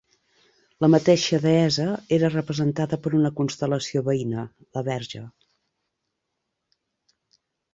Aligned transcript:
La 0.83 0.87
mateixa 0.93 1.39
deessa 1.43 1.85
era 2.17 2.31
representada 2.35 2.99
per 3.03 3.13
una 3.19 3.31
constel·lació 3.41 4.03
veïna: 4.09 4.49
la 4.79 4.83
Verge. 4.89 5.25